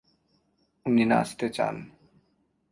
[0.85, 1.75] উনি নাচতে চান।